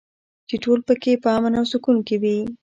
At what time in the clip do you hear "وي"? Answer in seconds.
2.21-2.37